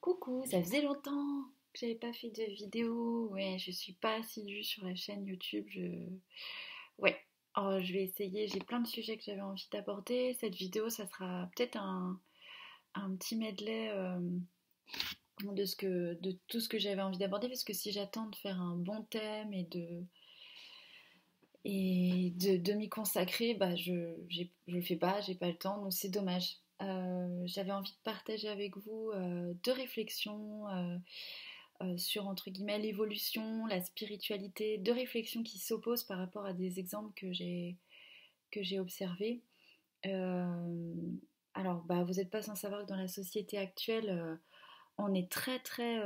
[0.00, 3.28] Coucou, ça faisait longtemps que j'avais pas fait de vidéo.
[3.28, 5.66] Ouais, je suis pas assidue sur la chaîne YouTube.
[5.68, 5.82] Je...
[6.98, 7.18] Ouais,
[7.56, 8.48] je vais essayer.
[8.48, 10.36] J'ai plein de sujets que j'avais envie d'aborder.
[10.40, 12.18] Cette vidéo, ça sera peut-être un,
[12.94, 14.18] un, petit medley euh,
[15.42, 17.48] de, que, de tout ce que j'avais envie d'aborder.
[17.48, 20.04] Parce que si j'attends de faire un bon thème et de
[21.64, 25.82] et de, de m'y consacrer, bah je ne le fais pas, j'ai pas le temps,
[25.82, 26.56] donc c'est dommage.
[26.82, 33.66] Euh, j'avais envie de partager avec vous euh, deux réflexions euh, sur entre guillemets l'évolution,
[33.66, 37.76] la spiritualité, deux réflexions qui s'opposent par rapport à des exemples que j'ai
[38.50, 39.42] que j'ai observés.
[41.54, 44.38] alors, bah, vous n'êtes pas sans savoir que dans la société actuelle,
[44.98, 46.02] on est très très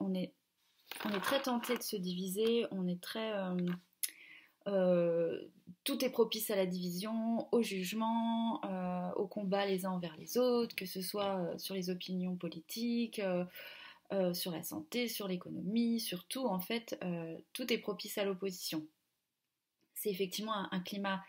[0.00, 0.32] on est
[1.04, 3.32] on est très tenté de se diviser, on est très
[4.66, 5.38] euh,
[5.84, 10.38] tout est propice à la division, au jugement, euh, au combat les uns envers les
[10.38, 13.20] autres, que ce soit euh, sur les opinions politiques,
[14.32, 16.96] sur la santé, sur l'économie, sur tout en fait,
[17.52, 18.86] tout est propice à l'opposition.
[19.94, 21.20] C'est effectivement un, climat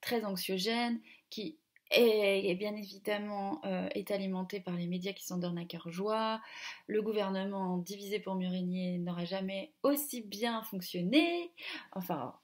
[0.00, 1.58] très anxiogène qui
[1.90, 3.60] est, bien évidemment
[3.94, 6.40] est alimenté par les médias qui s'en donnent à cœur joie.
[6.86, 11.52] Le gouvernement divisé pour mieux régner n'aura jamais aussi bien fonctionné.
[11.92, 12.40] Enfin,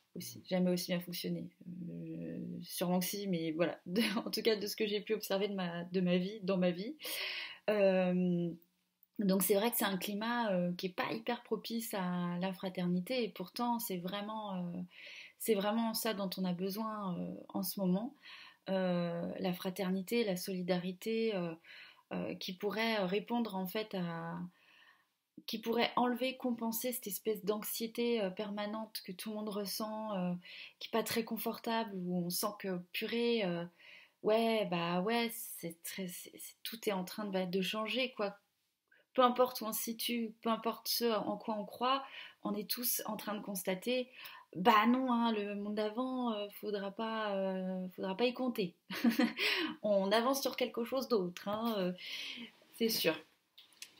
[0.48, 1.48] jamais aussi bien fonctionné.
[1.90, 3.78] Euh, sûrement que si, mais voilà.
[4.24, 6.56] en tout cas, de ce que j'ai pu observer de ma, de ma vie, dans
[6.56, 6.96] ma vie.
[7.70, 8.50] Euh,
[9.18, 12.52] donc c'est vrai que c'est un climat euh, qui n'est pas hyper propice à la
[12.52, 14.72] fraternité et pourtant c'est vraiment,
[15.38, 17.16] c'est vraiment ça dont on a besoin
[17.48, 18.14] en ce moment.
[18.68, 21.32] la fraternité, la solidarité
[22.40, 24.38] qui pourrait répondre en fait à,
[25.44, 30.32] qui pourrait enlever, compenser cette espèce d'anxiété euh, permanente que tout le monde ressent, euh,
[30.78, 33.64] qui n'est pas très confortable, où on sent que purée, euh,
[34.22, 35.76] ouais, bah ouais, c'est
[36.62, 38.38] tout est en train de, de, changer, quoi.
[39.14, 42.04] Peu importe où on se situe, peu importe ce en quoi on croit,
[42.42, 44.10] on est tous en train de constater,
[44.54, 47.34] bah non, hein, le monde d'avant, faudra pas,
[47.94, 48.74] faudra pas y compter.
[49.82, 51.94] on avance sur quelque chose d'autre, hein,
[52.74, 53.16] c'est sûr.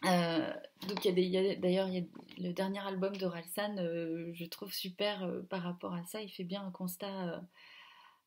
[0.05, 0.53] Euh,
[0.89, 1.89] donc il y a d'ailleurs
[2.39, 6.21] le dernier album d'Oralsan, euh, je trouve super euh, par rapport à ça.
[6.21, 7.43] Il fait bien un constat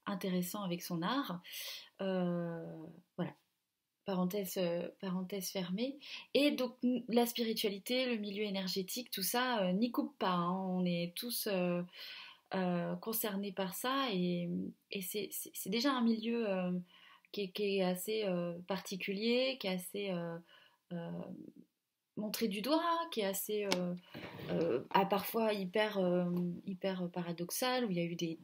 [0.06, 1.42] intéressant avec son art.
[2.00, 3.34] voilà.
[4.06, 4.60] Parenthèse,
[5.52, 6.00] fermée.
[6.34, 6.76] Et donc
[7.10, 10.32] la spiritualité, le milieu énergétique, tout ça n'y coupe pas.
[10.32, 10.52] Hein.
[10.52, 11.48] On est tous
[13.02, 14.50] concernés par ça et,
[15.00, 16.48] c'est déjà un milieu
[17.32, 18.26] qui est, assez
[18.68, 20.38] particulier, qui est assez euh,
[22.20, 23.96] montré du doigt, qui est assez, euh,
[24.52, 24.80] euh,
[25.10, 26.00] parfois hyper,
[26.66, 28.38] hyper paradoxal, où il y a eu des,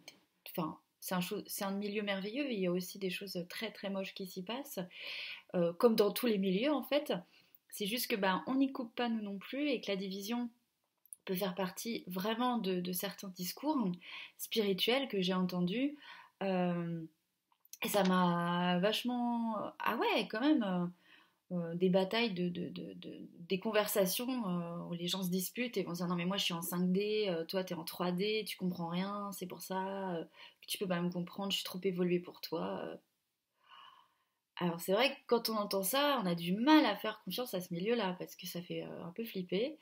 [0.49, 4.15] enfin, c'est un, un, milieu merveilleux, il y a aussi des choses très très moches
[4.15, 4.79] qui s'y passent,
[5.77, 7.13] comme dans tous les milieux en fait.
[7.69, 10.49] C'est juste que ben on n'y coupe pas nous non plus et que la division
[11.25, 13.91] peut faire partie vraiment de, de certains discours
[14.37, 15.97] spirituels que j'ai entendus.
[16.41, 19.57] et ça m'a vachement...
[19.79, 20.85] Ah ouais, quand même euh,
[21.75, 22.51] des batailles, de,
[23.47, 26.37] des conversations euh, où les gens se disputent et vont se dire non mais moi
[26.37, 30.27] je suis en 5D, euh, toi t'es en 3D, tu comprends rien, c'est pour ça,
[30.67, 32.83] tu peux pas me comprendre, je suis trop évoluée pour toi.
[34.57, 37.53] Alors c'est vrai que quand on entend ça, on a du mal à faire confiance
[37.53, 39.77] à ce milieu-là parce que ça fait un peu flipper.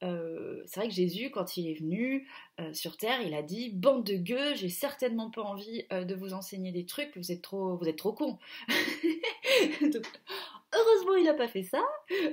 [0.00, 2.28] c'est vrai que Jésus, quand il est venu
[2.72, 6.72] sur Terre, il a dit Bande de gueux, j'ai certainement pas envie de vous enseigner
[6.72, 8.38] des trucs, vous êtes trop, vous êtes trop cons.
[10.78, 11.82] Heureusement, il n'a pas fait ça,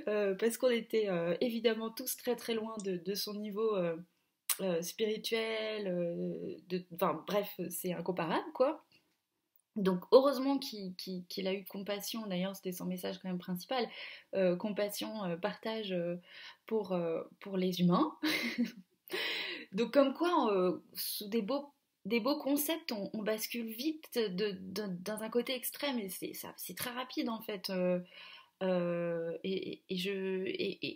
[0.07, 6.57] euh, parce qu'on était euh, évidemment tous très très loin de, son niveau euh, spirituel.
[6.93, 8.83] enfin, bref, c'est incomparable, quoi.
[9.75, 13.89] Donc, heureusement qu'il a eu compassion, d'ailleurs, c'était son message quand même principal
[14.57, 15.93] compassion, partage
[16.65, 16.97] pour,
[17.41, 18.15] pour les humains.
[19.73, 21.71] Donc, comme quoi, sous des beaux
[22.05, 27.41] des beaux concepts, on, bascule vite dans un côté extrême et c'est très rapide en
[27.41, 27.71] fait.
[28.63, 29.81] Euh, et,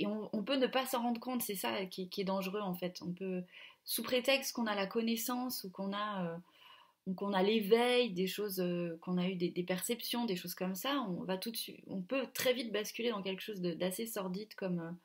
[0.06, 3.02] on, peut ne pas s'en rendre compte, c'est ça qui, est dangereux en fait.
[3.02, 3.44] On peut,
[3.86, 8.64] sous prétexte qu'on a la connaissance ou qu'on a, euh, qu'on a l'éveil, des choses,
[9.02, 12.02] qu'on a eu des, perceptions, des choses comme ça, on va tout de suite, on
[12.02, 14.98] peut très vite basculer dans quelque chose d'assez sordide comme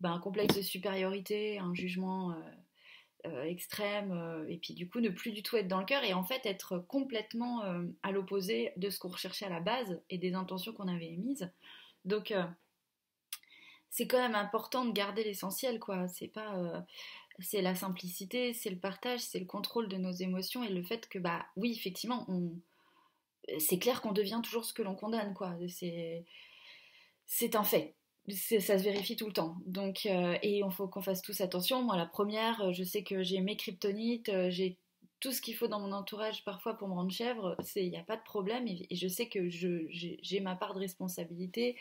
[0.00, 2.34] ben, un complexe de supériorité, un jugement
[3.26, 6.04] euh, extrême, euh, et puis du coup ne plus du tout être dans le cœur
[6.04, 10.00] et en fait être complètement euh, à l'opposé de ce qu'on recherchait à la base
[10.08, 11.50] et des intentions qu'on avait émises.
[12.04, 12.32] Donc
[13.90, 16.08] c'est quand même important de garder l'essentiel, quoi.
[16.08, 16.84] C'est pas,
[17.40, 21.08] c'est la simplicité, c'est le partage, c'est le contrôle de nos émotions et le fait
[21.08, 22.26] que, bah, oui, effectivement,
[23.58, 25.56] c'est clair qu'on devient toujours ce que l'on condamne, quoi.
[25.68, 26.24] C'est,
[27.54, 27.94] un fait
[28.30, 29.56] ça se vérifie tout le temps.
[29.64, 31.82] Donc, et il faut qu'on fasse tous attention.
[31.82, 34.76] Moi, la première, je sais que j'ai mes kryptonites, j'ai
[35.20, 38.02] tout ce qu'il faut dans mon entourage parfois pour me rendre chèvre, il n'y a
[38.02, 41.76] pas de problème et, je sais que j'ai ma part de responsabilité,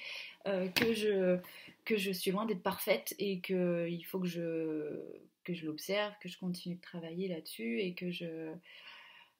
[0.48, 5.00] euh, que, je, suis loin d'être parfaite et qu'il faut que je,
[5.44, 8.52] que je l'observe, que je continue de travailler là-dessus et que je...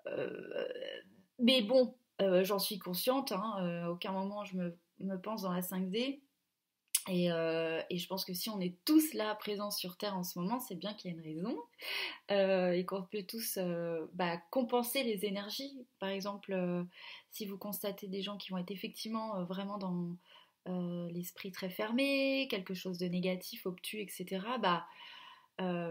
[0.06, 0.68] Euh,
[1.40, 5.62] mais bon, euh, j'en suis consciente, hein, à aucun moment je me pense dans la
[5.62, 6.20] 5D.
[7.10, 10.38] Euh, et, je pense que si on est tous là présents sur Terre en ce
[10.40, 11.58] moment, c'est bien qu'il y a une raison
[12.32, 15.86] euh, et qu'on peut tous euh, bah, compenser les énergies.
[16.00, 16.56] Par exemple,
[17.32, 20.16] si vous constatez des gens qui vont être effectivement vraiment dans
[21.14, 24.86] l'esprit très fermé, quelque chose de négatif, obtus, etc., bah,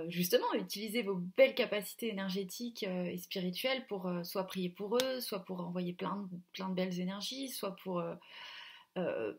[0.08, 5.62] justement, utilisez vos belles capacités énergétiques et spirituelles pour soit prier pour eux, soit pour
[5.62, 8.02] envoyer plein plein de belles énergies, soit pour...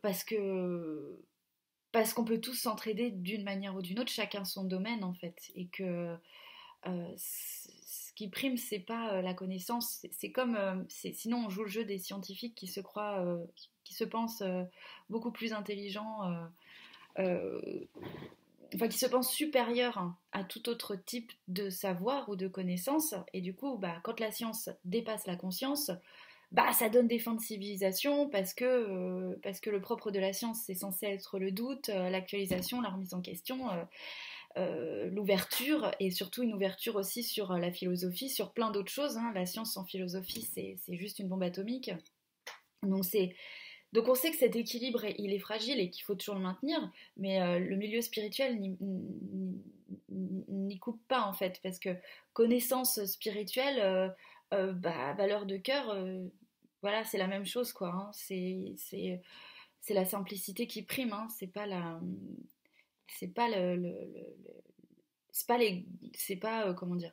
[0.02, 1.20] parce que
[1.92, 5.50] parce qu'on peut tous s'entraider d'une manière ou d'une autre, chacun son domaine en fait,
[5.54, 6.16] et que
[6.86, 11.64] euh, ce qui prime c'est pas euh, la connaissance, c'est comme euh, sinon on joue
[11.64, 13.24] le jeu des scientifiques qui se croient,
[13.84, 14.42] qui se pensent
[15.08, 16.20] beaucoup plus intelligents,
[17.16, 23.40] enfin qui se pensent supérieurs à tout autre type de savoir ou de connaissance, et
[23.40, 25.90] du coup bah, quand la science dépasse la conscience,
[26.50, 30.18] bah ça donne des fins de civilisation parce que, euh, parce que le propre de
[30.18, 33.68] la science c'est censé être le doute, euh, l'actualisation, la remise en question,
[34.56, 39.18] euh, l'ouverture et surtout une ouverture aussi sur la philosophie, sur plein d'autres choses.
[39.18, 39.30] Hein.
[39.34, 41.90] La science sans philosophie c'est juste une bombe atomique.
[42.82, 43.34] Donc c'est
[43.92, 46.92] donc on sait que cet équilibre, il est fragile et qu'il faut toujours le maintenir,
[47.16, 48.58] mais le milieu spirituel
[50.10, 51.96] n'y coupe pas en fait, parce que
[52.34, 54.12] connaissance spirituelle,
[54.50, 55.96] bah, valeur de cœur,
[56.82, 57.88] voilà, c'est la même chose, quoi.
[57.88, 58.10] Hein.
[58.12, 58.74] C'est,
[59.90, 61.28] la simplicité qui prime, hein.
[61.38, 62.00] C'est pas la.
[63.08, 63.76] C'est pas le.
[63.76, 63.94] le,
[65.30, 65.86] c'est pas les.
[66.14, 66.68] C'est pas.
[66.68, 67.12] Euh, comment dire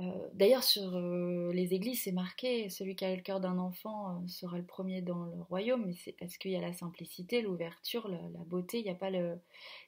[0.00, 4.10] euh, d'ailleurs, sur euh, les églises, c'est marqué celui qui a le cœur d'un enfant
[4.10, 7.42] euh, sera le premier dans le royaume, mais c'est parce qu'il y a la simplicité,
[7.42, 8.80] l'ouverture, la, beauté.
[8.80, 9.38] Il n'y a pas le,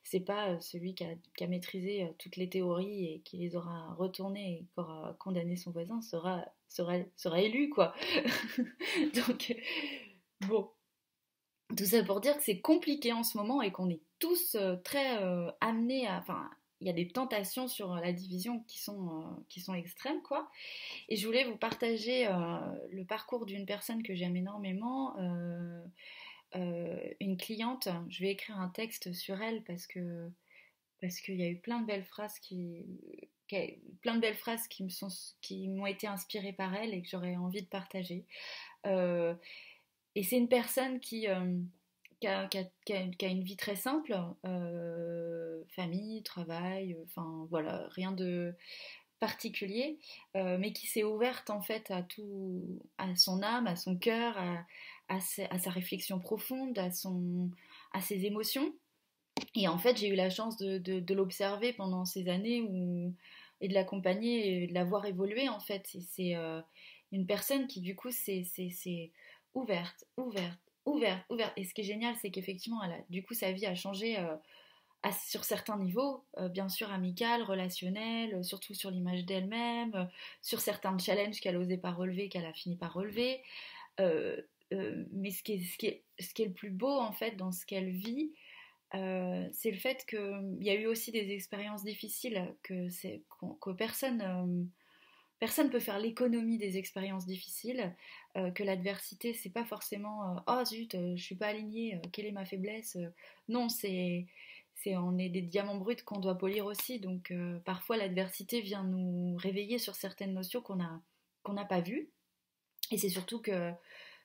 [0.05, 4.65] c'est pas celui qui a, maîtrisé toutes les théories et qui les aura retournées et
[4.65, 7.93] qui aura condamné son voisin sera, sera, sera élu, quoi.
[9.15, 9.57] Donc,
[10.47, 10.71] bon.
[11.77, 15.19] Tout ça pour dire que c'est compliqué en ce moment et qu'on est tous très
[15.61, 16.25] amenés à,
[16.81, 20.51] il y a des tentations sur la division qui sont, euh, qui sont extrêmes, quoi.
[21.09, 22.33] Et je voulais vous partager euh,
[22.91, 25.17] le parcours d'une personne que j'aime énormément,
[26.55, 27.89] euh, une cliente.
[28.09, 30.31] Je vais écrire un texte sur elle parce que
[31.01, 32.87] parce qu'il y a eu plein de belles phrases qui,
[34.01, 35.09] plein de belles phrases qui me sont
[35.43, 38.25] qui m'ont été inspirées par elle et que j'aurais envie de partager.
[38.85, 41.27] et c'est une personne qui
[42.21, 45.26] qui a, une vie très simple, euh,
[45.77, 48.55] famille, travail, enfin voilà, rien de
[49.21, 49.99] particulier,
[50.37, 54.37] euh, mais qui s'est ouverte en fait à tout, à son âme, à son cœur,
[55.09, 58.75] à, sa réflexion profonde, à, ses émotions.
[59.55, 63.15] Et en fait, j'ai eu la chance de, l'observer pendant ces années où,
[63.61, 65.97] et de l'accompagner et de la voir évoluer en fait.
[66.11, 66.61] C'est euh,
[67.13, 68.45] une personne qui du coup s'est
[69.55, 71.53] ouverte, ouverte, ouverte, ouverte.
[71.57, 74.37] Et ce qui est génial, c'est qu'effectivement, du coup, sa vie a changé euh,
[75.13, 80.09] sur certains niveaux, euh, bien sûr amical, relationnel, euh, surtout sur l'image d'elle-même,
[80.43, 83.43] sur certains challenges qu'elle n'osait pas relever, qu'elle a fini par relever.
[83.99, 87.37] mais ce qui, est, ce, qui est, ce qui est le plus beau, en fait,
[87.37, 88.33] dans ce qu'elle vit,
[88.93, 92.89] c'est le fait qu'il y a eu aussi des expériences difficiles que,
[93.61, 94.71] que personne
[95.39, 97.95] Personne peut faire l'économie des expériences difficiles,
[98.37, 102.25] euh, que l'adversité, c'est pas forcément euh, oh zut, euh, je suis pas alignée, quelle
[102.25, 102.97] est ma faiblesse
[103.49, 104.27] Non, c'est
[104.77, 107.01] c'est on est des diamants bruts qu'on doit polir aussi.
[107.01, 107.33] Donc
[107.65, 111.01] parfois l'adversité vient nous réveiller sur certaines notions qu'on a
[111.43, 112.11] qu'on n'a pas vues.
[112.91, 113.73] Et c'est surtout que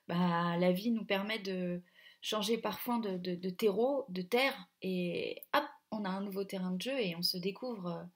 [0.08, 1.82] bah, la vie nous permet de
[2.22, 6.98] changer parfois de, terreau, de terre, et hop, on a un nouveau terrain de jeu
[6.98, 8.08] et on se découvre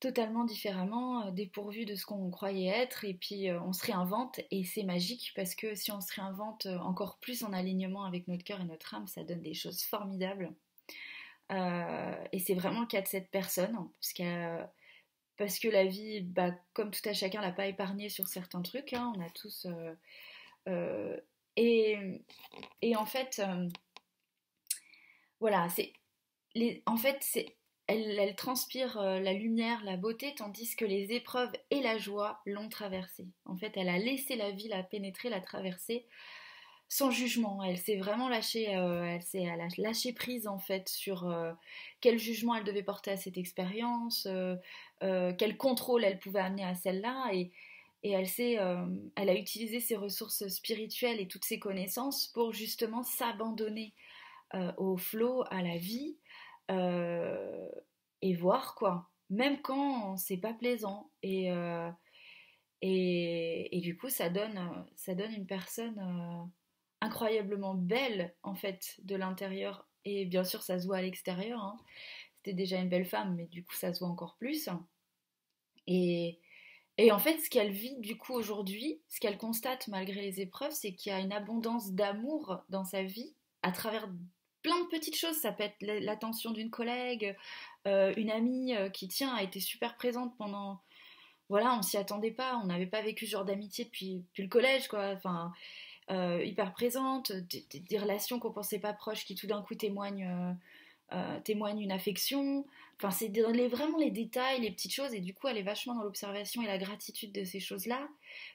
[0.00, 4.40] totalement différemment, euh, dépourvu de ce qu'on croyait être, et puis euh, on se réinvente,
[4.50, 8.28] et c'est magique parce que si on se réinvente euh, encore plus en alignement avec
[8.28, 10.54] notre cœur et notre âme, ça donne des choses formidables.
[11.50, 14.14] Et c'est vraiment le cas de cette personne, parce,
[15.36, 18.92] parce que la vie, bah, comme tout à chacun, l'a pas épargné sur certains trucs,
[18.92, 19.66] hein, on a tous...
[21.56, 21.98] et,
[22.82, 23.42] et, en fait,
[25.40, 25.92] voilà, c'est...
[26.86, 31.80] En fait, c'est elle, transpire euh, la lumière, la beauté, tandis que les épreuves et
[31.80, 33.28] la joie l'ont traversée.
[33.44, 36.06] En fait, elle a laissé la vie la pénétrer, la traverser.
[36.88, 37.62] Sans jugement.
[37.62, 39.46] Elle s'est vraiment lâchée, elle s'est
[39.78, 41.28] lâché prise en fait sur
[42.00, 44.28] quel jugement elle devait porter à cette expérience,
[45.00, 47.52] quel contrôle elle pouvait amener à celle-là, et,
[48.02, 53.94] elle, a utilisé ses ressources spirituelles et toutes ses connaissances pour justement s'abandonner
[54.76, 56.16] au flot, à la vie,
[56.68, 61.10] et voir quoi, même quand c'est pas plaisant.
[61.24, 61.50] Et,
[62.82, 66.48] et, et, du coup, ça donne, ça donne une personne
[67.06, 71.60] incroyablement belle en fait de l'intérieur et bien sûr ça se voit à l'extérieur.
[71.60, 71.76] Hein.
[72.36, 74.68] C'était déjà une belle femme mais du coup ça se voit encore plus.
[75.86, 76.40] Et,
[76.98, 80.72] et en fait ce qu'elle vit du coup aujourd'hui, ce qu'elle constate malgré les épreuves,
[80.72, 84.08] c'est qu'il y a une abondance d'amour dans sa vie à travers
[84.62, 85.36] plein de petites choses.
[85.36, 87.36] Ça peut être l'attention d'une collègue,
[87.86, 90.80] euh, une amie euh, qui tient a été super présente pendant
[91.48, 94.48] voilà, on s'y attendait pas, on n'avait pas vécu ce genre d'amitié depuis, depuis, le
[94.48, 95.12] collège, quoi.
[95.14, 95.52] Enfin,
[96.10, 100.52] euh, hyper présente, des, relations qu'on pensait pas proches qui tout d'un coup témoignent, euh,
[101.16, 102.64] euh, témoignent une affection.
[102.96, 103.28] Enfin, c'est
[103.68, 106.66] vraiment les détails, les petites choses, et du coup, elle est vachement dans l'observation et
[106.66, 108.08] la gratitude de ces choses-là,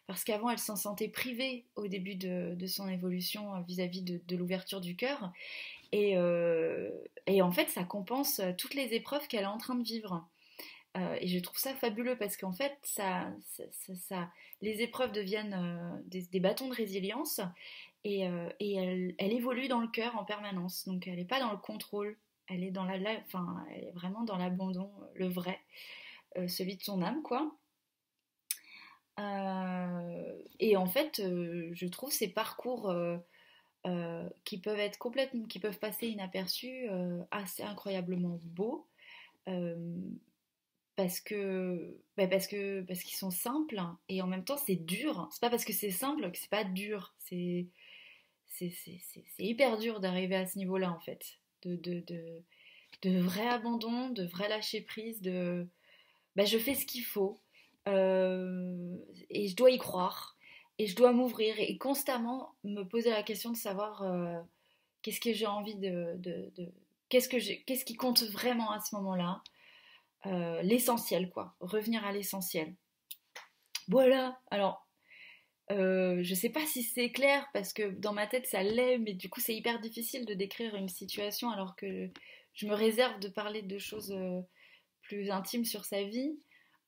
[0.07, 4.95] parce qu'avant, elle s'en sentait privée au début de, son évolution vis-à-vis de, l'ouverture du
[4.95, 5.31] cœur.
[5.91, 6.15] Et,
[7.27, 10.25] et, en fait, ça compense toutes les épreuves qu'elle est en train de vivre.
[10.97, 13.31] Euh, et je trouve ça fabuleux parce qu'en fait, ça,
[13.95, 14.29] ça,
[14.61, 17.39] les épreuves deviennent euh, des, bâtons de résilience
[18.03, 20.85] et, euh, et elle, évolue dans le cœur en permanence.
[20.87, 22.17] Donc elle n'est pas dans le contrôle,
[22.47, 25.61] elle est, dans la, elle est vraiment dans l'abandon, le vrai,
[26.47, 27.55] celui de son âme, quoi.
[30.59, 32.93] et en fait, je trouve ces parcours
[34.43, 34.99] qui peuvent être
[35.47, 36.89] qui peuvent passer inaperçus,
[37.31, 38.87] assez incroyablement beaux
[41.01, 45.27] parce que bah, parce que parce qu'ils sont simples et en même temps c'est dur.
[45.31, 47.15] C'est pas parce que c'est simple que c'est pas dur.
[47.17, 47.67] C'est
[48.47, 48.71] c'est
[49.39, 52.03] hyper dur d'arriver à ce niveau-là en fait, de, de,
[53.01, 55.67] de, vrai abandon, de vrai lâcher prise, de
[56.35, 57.39] bah, je fais ce qu'il faut
[57.87, 58.95] euh,
[59.31, 60.37] et je dois y croire
[60.77, 64.39] et je dois m'ouvrir et constamment me poser la question de savoir euh,
[65.01, 66.51] qu'est-ce que j'ai envie de, de
[67.09, 69.41] qu'est-ce que qu'est-ce qui compte vraiment à ce moment-là
[70.27, 71.55] euh, l'essentiel, quoi.
[71.59, 72.75] Revenir à l'essentiel.
[73.87, 74.39] Voilà.
[74.51, 74.87] Alors,
[75.71, 79.13] euh, je sais pas si c'est clair parce que dans ma tête ça l'est, mais
[79.13, 82.09] du coup c'est hyper difficile de décrire une situation alors que
[82.53, 84.41] je me réserve de parler de choses euh,
[85.01, 86.37] plus intimes sur sa vie.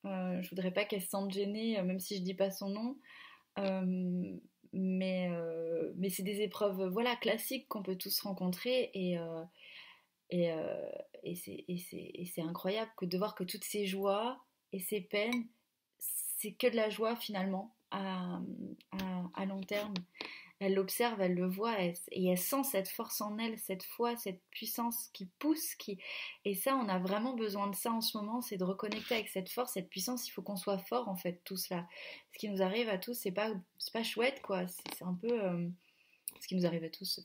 [0.04, 2.98] je voudrais pas qu'elle se sente gênée, même si je dis pas son nom.
[4.74, 5.30] mais
[5.96, 9.18] mais c'est des épreuves voilà classiques qu'on peut tous rencontrer et
[10.30, 10.92] et, euh,
[11.24, 15.48] et c'est incroyable que de voir que toutes ces joies et ces peines,
[16.00, 18.42] c'est que de la joie finalement à,
[19.46, 19.94] long terme.
[20.60, 24.42] Elle l'observe, elle le voit et elle sent cette force en elle, cette foi, cette
[24.50, 25.76] puissance qui pousse.
[26.46, 29.28] Et ça, on a vraiment besoin de ça en ce moment, c'est de reconnecter avec
[29.28, 30.28] cette force, cette puissance.
[30.28, 31.86] Il faut qu'on soit fort en fait, tout cela.
[32.32, 33.52] Ce qui nous arrive à tous, c'est pas,
[33.92, 34.66] pas chouette quoi.
[34.68, 35.44] C'est un peu.
[35.44, 35.68] Euh,
[36.40, 37.22] ce qui nous arrive à tous.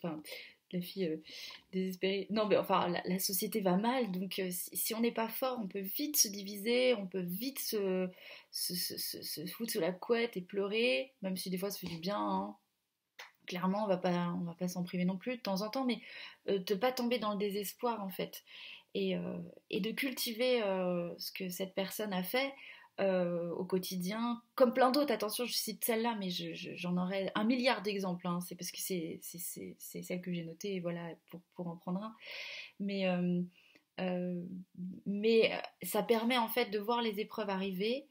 [0.73, 1.23] La fille euh,
[1.73, 2.27] désespérée.
[2.31, 5.69] Non, mais enfin, la, société va mal, donc euh, si, on n'est pas fort, on
[5.69, 8.09] peut vite se diviser, on peut vite se,
[8.51, 12.19] se, foutre sous la couette et pleurer, même si des fois ça fait du bien.
[12.19, 12.57] Hein.
[13.47, 16.01] Clairement, on va pas, va pas s'en priver non plus de temps en temps, mais
[16.49, 18.45] euh, de pas tomber dans le désespoir en fait,
[18.95, 19.17] et,
[19.71, 20.61] et de cultiver
[21.19, 22.53] ce que cette personne a fait
[23.01, 25.13] euh, au quotidien, comme plein d'autres.
[25.13, 28.27] Attention, je cite celle-là, mais j'en aurais un milliard d'exemples.
[28.27, 28.41] Hein.
[28.41, 29.21] C'est parce que c'est
[30.03, 32.15] celle que j'ai notée, voilà, pour, pour, en prendre un.
[32.81, 33.41] Mais, euh,
[34.01, 34.43] euh,
[35.07, 35.53] mais
[35.83, 38.09] ça permet en fait de voir les épreuves arriver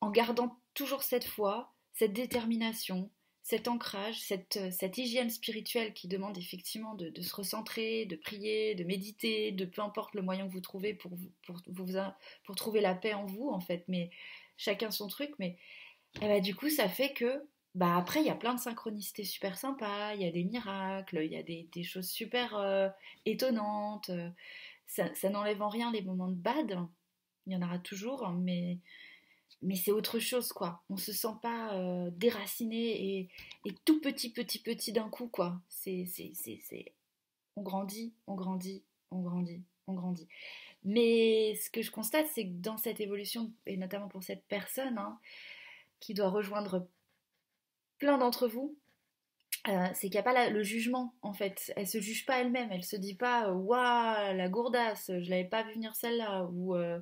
[0.00, 3.10] en gardant toujours cette foi, cette détermination,
[3.44, 8.84] cet ancrage, cette, cette, hygiène spirituelle qui demande effectivement de, se recentrer, de prier, de
[8.84, 11.12] méditer, de peu importe le moyen que vous trouvez pour,
[11.46, 11.60] pour,
[12.44, 14.10] pour trouver la paix en vous, en fait, mais
[14.56, 15.58] chacun son truc, mais
[16.22, 19.24] eh ben, du coup, ça fait que, bah après, il y a plein de synchronicités
[19.24, 22.88] super sympas, il y a des miracles, il y a des, choses super euh,
[23.26, 24.10] étonnantes,
[24.86, 26.78] ça, ça n'enlève en rien les moments de bad,
[27.46, 28.78] il y en aura toujours, mais
[29.62, 30.82] mais c'est autre chose, quoi.
[30.90, 33.30] On se sent pas euh, déraciné
[33.64, 35.60] et, tout petit, petit, petit d'un coup, quoi.
[35.68, 36.92] C'est, c'est, c'est,
[37.56, 40.28] On grandit, on grandit, on grandit, on grandit.
[40.84, 44.98] Mais ce que je constate, c'est que dans cette évolution, et notamment pour cette personne
[44.98, 45.18] hein,
[45.98, 46.86] qui doit rejoindre
[47.98, 48.76] plein d'entre vous,
[49.68, 51.72] euh, c'est qu'il n'y a pas le jugement en fait.
[51.76, 52.70] Elle se juge pas elle-même.
[52.70, 57.00] Elle se dit pas waouh la gourdasse, je l'avais pas vu venir celle-là ou euh,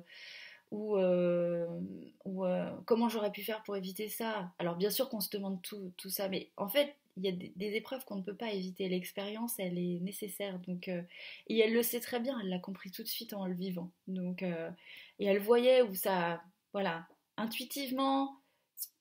[0.73, 1.67] ou, euh,
[2.25, 4.51] euh, comment j'aurais pu faire pour éviter ça?
[4.57, 7.75] Alors bien sûr qu'on se demande tout, ça, mais en fait, il y a des,
[7.75, 8.89] épreuves qu'on ne peut pas éviter.
[8.89, 10.57] L'expérience, elle est nécessaire.
[10.67, 11.03] Donc, euh,
[11.47, 13.91] et elle le sait très bien, elle l'a compris tout de suite en le vivant.
[14.07, 16.41] Donc, et elle voyait où ça,
[16.73, 17.05] voilà,
[17.37, 18.39] intuitivement,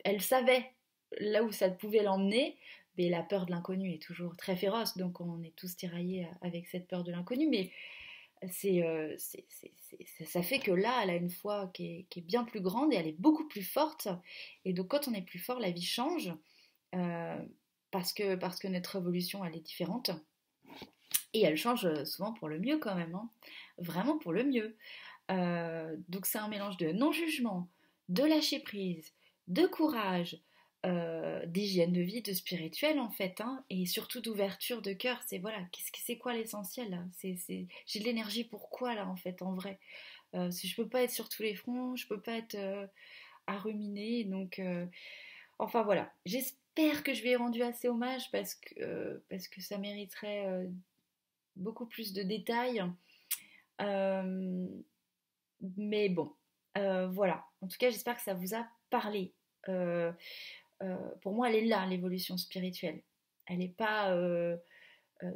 [0.05, 0.73] elle savait
[1.21, 2.59] là où ça pouvait l'emmener.
[2.99, 6.67] Mais la peur de l'inconnu est toujours très féroce, donc on est tous tiraillés avec
[6.67, 7.49] cette peur de l'inconnu.
[7.49, 7.71] Mais
[8.51, 8.83] c'est,
[10.25, 13.07] ça fait que là, elle a une foi qui est, bien plus grande et elle
[13.07, 14.09] est beaucoup plus forte.
[14.65, 16.33] Et donc, quand on est plus fort, la vie change.
[16.95, 17.41] Euh,
[17.91, 20.11] parce, que, parce que notre évolution, elle est différente.
[21.35, 23.31] Et elle change souvent pour le mieux quand même, hein.
[23.79, 24.77] vraiment pour le mieux.
[25.31, 27.69] Euh, donc c'est un mélange de non-jugement,
[28.09, 29.13] de lâcher prise,
[29.49, 30.43] de courage,
[30.87, 35.21] euh, d'hygiène de vie, de spirituel en fait, hein, et surtout d'ouverture de cœur.
[35.27, 37.37] C'est voilà, qu'est-ce que c'est quoi l'essentiel c'est,
[37.87, 39.79] J'ai de l'énergie pour quoi là en fait, en vrai?
[40.35, 42.57] Euh, Si je peux pas être sur tous les fronts, je peux pas être
[43.47, 44.61] à ruminer, donc
[45.59, 46.13] enfin voilà.
[46.27, 50.47] J'espère que je lui ai rendu assez hommage parce que, euh, parce que ça mériterait
[50.47, 50.67] euh,
[51.57, 52.83] beaucoup plus de détails.
[53.81, 54.67] Euh,
[55.77, 56.33] mais bon,
[56.75, 57.45] voilà.
[57.61, 59.33] En tout cas, j'espère que ça vous a parlé.
[61.21, 63.03] Pour moi, elle est là, l'évolution spirituelle.
[63.47, 64.17] Elle n'est pas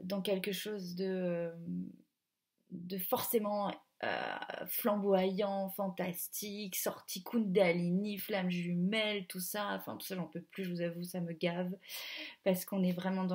[0.02, 1.52] dans quelque chose de,
[3.08, 3.72] forcément
[4.04, 9.70] euh, flamboyant, fantastique, sorti Kundalini, flamme jumelle, tout ça.
[9.74, 11.72] Enfin, tout ça, j'en peux plus, je vous avoue, ça me gave.
[12.44, 13.26] Parce qu'on est vraiment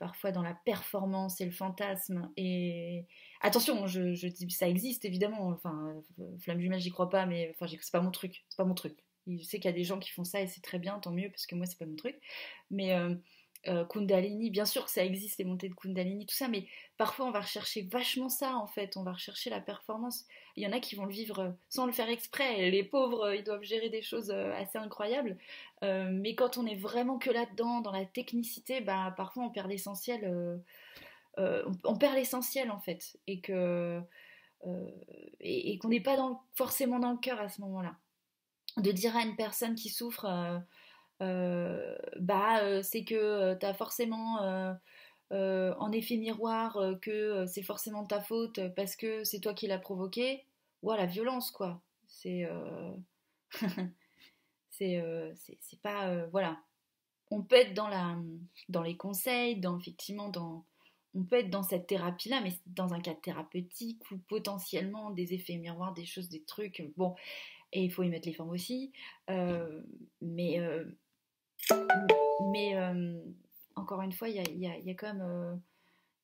[0.00, 2.32] parfois dans la performance et le fantasme.
[2.36, 3.06] Et
[3.42, 5.48] attention, je, dis, ça existe évidemment.
[5.50, 5.94] Enfin,
[6.40, 8.44] flamme jumelle, j'y crois pas, mais enfin, c'est pas mon truc.
[8.48, 8.98] C'est pas mon truc.
[9.28, 11.10] Je sais qu'il y a des gens qui font ça et c'est très bien, tant
[11.10, 12.16] mieux, parce que moi, c'est pas mon truc.
[12.70, 12.94] Mais.
[12.94, 13.14] Euh,
[13.66, 16.66] euh, Kundalini, bien sûr que ça existe, les montées de Kundalini, tout ça, mais
[16.96, 20.26] parfois on va rechercher vachement ça en fait, on va rechercher la performance.
[20.54, 23.34] Il y en a qui vont le vivre euh, sans le faire exprès, les pauvres,
[23.34, 25.36] ils doivent gérer des choses assez incroyables,
[25.82, 30.60] mais quand on est vraiment que là-dedans, dans la technicité, bah, parfois on perd l'essentiel,
[31.36, 34.00] on, perd l'essentiel en fait, et que
[35.40, 36.16] et, qu'on n'est pas
[36.54, 37.96] forcément dans le cœur à ce moment-là.
[38.78, 40.26] De dire à une personne qui souffre
[41.20, 44.38] euh, bah, euh, c'est que euh, tu as forcément
[45.30, 50.44] en effet miroir que c'est forcément ta faute parce que c'est toi qui l'as provoqué.
[50.82, 51.80] Ou la violence, quoi.
[52.06, 52.48] C'est.
[54.70, 55.02] c'est
[55.82, 56.26] pas.
[56.26, 56.58] voilà.
[57.30, 60.64] On peut être dans les conseils, dans, effectivement, dans,
[61.14, 65.56] on peut être dans cette thérapie-là, mais dans un cadre thérapeutique ou potentiellement des effets
[65.56, 66.90] miroirs, des choses, des trucs.
[66.96, 67.14] Bon,
[67.72, 68.92] et il faut y mettre les formes aussi.
[69.28, 70.60] mais
[72.40, 73.20] mais euh,
[73.74, 75.56] encore une fois, il y a, quand même euh,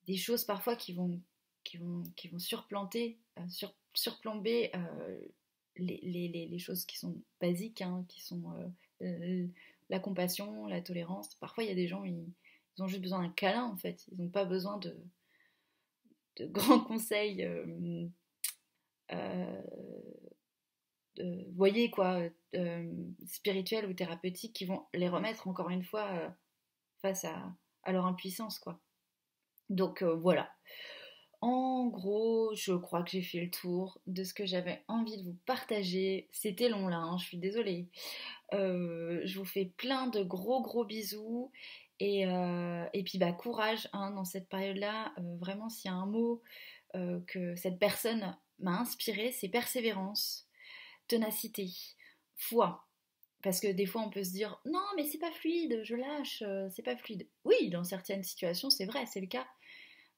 [0.06, 1.20] des choses parfois qui vont,
[1.64, 4.72] qui vont, qui vont surplanter, euh, sur, surplomber
[5.76, 8.44] les, les, les, choses qui sont basiques, hein, qui sont
[9.88, 11.34] la compassion, la tolérance.
[11.36, 12.26] Parfois, il y a des gens, ils,
[12.76, 14.04] ils ont juste besoin d'un câlin en fait.
[14.10, 14.96] Ils n'ont pas besoin de,
[16.36, 17.48] de grands conseils
[21.54, 22.20] voyez quoi,
[22.54, 22.92] euh,
[23.26, 26.28] spirituels ou thérapeutiques qui vont les remettre encore une fois euh,
[27.02, 27.54] face à,
[27.90, 28.80] leur impuissance quoi.
[29.70, 30.50] Donc euh, voilà.
[31.40, 35.24] En gros, je crois que j'ai fait le tour de ce que j'avais envie de
[35.24, 36.28] vous partager.
[36.32, 37.90] C'était long là, hein, je suis désolée.
[38.52, 41.50] je vous fais plein de gros gros bisous.
[42.00, 45.12] Et, et puis bah courage hein, dans cette période-là.
[45.38, 46.42] vraiment, s'il y a un mot
[47.26, 50.48] que cette personne m'a inspiré, c'est persévérance
[51.08, 51.70] ténacité,
[52.36, 52.86] foi.
[53.42, 56.42] Parce que des fois on peut se dire non mais c'est pas fluide, je lâche,
[56.46, 57.28] euh, c'est pas fluide.
[57.44, 59.46] Oui, dans certaines situations c'est vrai, c'est le cas.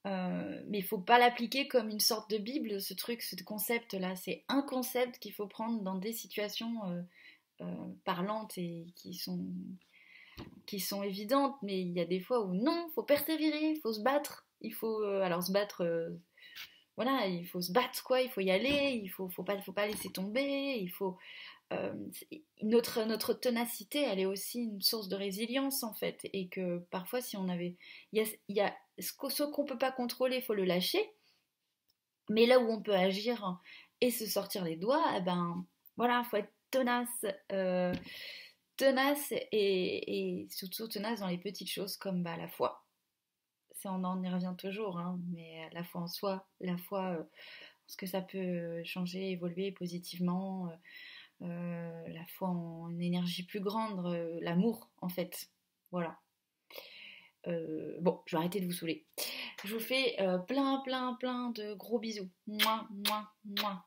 [0.07, 4.15] Euh, mais il faut pas l'appliquer comme une sorte de bible, ce truc, ce concept-là.
[4.15, 7.05] C'est un concept qu'il faut prendre dans des situations
[7.61, 7.67] euh,
[8.05, 9.45] parlantes et qui sont,
[10.67, 11.57] qui sont évidentes.
[11.63, 14.47] Mais il y a des fois où non, faut persévérer, il faut se battre.
[14.61, 16.17] Il faut alors se battre
[16.97, 19.73] voilà, il faut se battre, quoi, il faut y aller, il faut, faut, pas, faut
[19.73, 21.17] pas laisser tomber, il faut...
[21.73, 21.93] Euh,
[22.63, 23.39] notre, notre
[23.93, 27.77] elle est aussi une source de résilience, en fait, et que parfois, si on avait...
[28.13, 31.13] Y a, ce qu'on peut pas contrôler, il faut le lâcher,
[32.31, 33.61] mais là où on peut agir
[34.01, 35.65] et se sortir les doigts, eh ben,
[35.97, 37.93] voilà, il faut être tenace, euh,
[38.77, 42.86] tenace et, et, surtout tenace dans les petites choses comme bah, la foi
[43.87, 47.23] on en y revient toujours, hein, mais la foi en soi, la foi, euh,
[47.87, 54.07] ce que ça peut changer, évoluer positivement, euh, euh, la foi en énergie plus grande,
[54.41, 55.51] l'amour en fait.
[55.93, 56.19] Voilà.
[57.47, 59.05] bon, je vais arrêter de vous saouler.
[59.65, 60.17] Je vous fais
[60.49, 62.29] plein, plein, plein de gros bisous.
[62.47, 63.85] Moi, moi, moi.